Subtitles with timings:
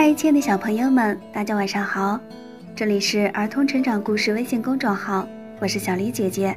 [0.00, 2.20] 嗨，亲爱的小朋友们，大家晚上好！
[2.72, 5.26] 这里是儿童成长故事微信公众号，
[5.60, 6.56] 我是小黎姐姐。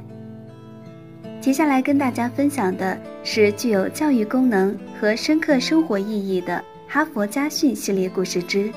[1.40, 8.72] 接下来跟大家分享的是具有教育功能和深刻生活意义的《哈佛家训》系列故事之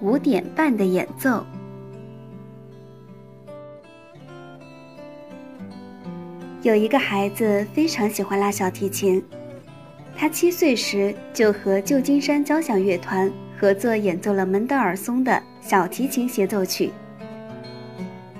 [0.00, 1.44] 五点半的演奏。
[6.62, 9.22] 有一个孩子非常喜欢拉小提琴，
[10.18, 13.32] 他七岁时就和旧金山交响乐团。
[13.60, 16.92] 合作演奏了门德尔松的小提琴协奏曲。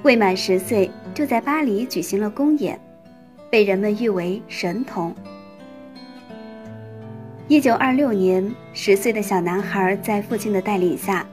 [0.05, 2.79] 未满十岁就在巴黎举行了公演，
[3.51, 5.13] 被人们誉为神童。
[7.49, 11.27] 一九二六年，十岁的小男孩在父亲的带领下，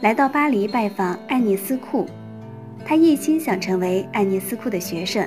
[0.00, 2.06] 来到巴黎拜访爱丽丝库，
[2.84, 5.24] 他一心想成为爱丽丝库的学生。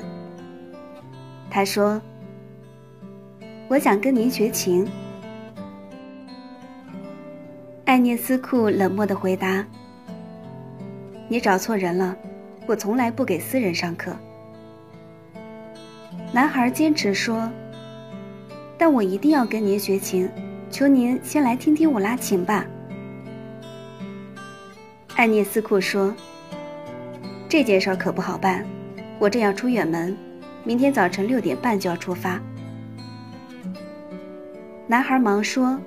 [1.49, 2.01] 他说
[3.71, 4.85] ：“我想跟您学琴。”
[7.85, 9.65] 艾涅斯库冷漠的回答
[11.29, 12.13] ：“你找错人了，
[12.67, 14.13] 我从来不给私人上课。”
[16.33, 17.49] 男孩坚持说
[18.77, 20.29] ：“但我一定要跟您学琴，
[20.69, 22.65] 求您先来听听我拉琴吧。”
[25.15, 26.13] 艾涅斯库说
[27.47, 28.65] ：“这件事可不好办，
[29.17, 30.13] 我正要出远门，
[30.65, 32.37] 明天早晨六点半就要出发。”
[34.91, 35.79] 男孩忙说。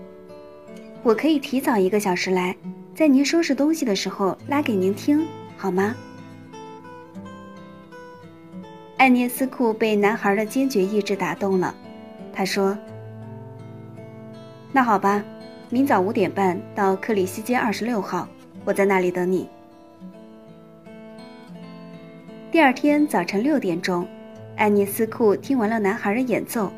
[1.03, 2.57] 我可以提早一个小时来，
[2.95, 5.27] 在您收拾东西的时候拉给您听，
[5.59, 5.95] 好吗？
[8.97, 11.75] 艾涅斯库被男孩的坚决意志打动了，
[12.33, 12.79] 他说
[14.73, 15.23] ：“那好吧，
[15.69, 18.27] 明早五点半到克里希街二十六号，
[18.65, 19.47] 我在那里等你。”
[22.51, 24.09] 第二天早晨六点钟，
[24.57, 26.73] 艾涅斯库听完了男孩的演奏，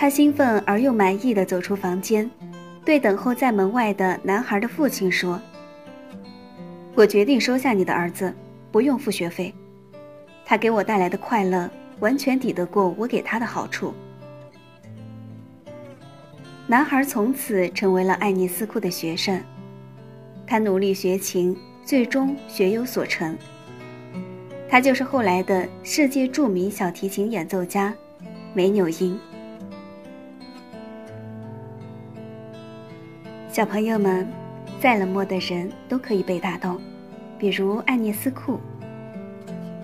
[0.00, 2.28] 他兴奋而又满意的走出房间。
[2.86, 5.38] 对等候在门外的男孩的父亲说
[6.96, 8.34] ：“我决定收下你的儿子，
[8.72, 9.54] 不用付学费。
[10.42, 11.68] 他给我带来的快乐
[11.98, 13.92] 完全抵得过我给他的好处。”
[16.66, 19.38] 男孩从此成为了爱丽丝库的学生。
[20.46, 23.36] 他努力学琴，最终学有所成。
[24.66, 27.94] 他就是后来的世界著名小提琴演奏家
[28.54, 29.20] 梅纽因。
[33.52, 34.24] 小朋友们，
[34.80, 36.80] 再冷漠的人都可以被打动，
[37.36, 38.60] 比如爱丽丝库。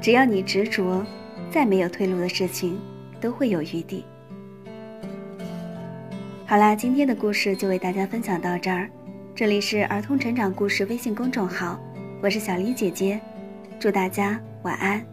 [0.00, 1.04] 只要你执着，
[1.50, 2.78] 再没有退路的事情
[3.20, 4.04] 都会有余地。
[6.46, 8.88] 好啦，今天的故事就为大家分享到这儿。
[9.34, 11.76] 这里是儿童成长故事微信公众号，
[12.22, 13.20] 我是小黎姐姐，
[13.80, 15.04] 祝大家晚安。